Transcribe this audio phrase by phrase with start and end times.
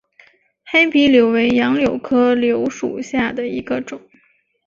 [0.65, 4.01] 黑皮柳为杨柳科柳属下的一个种。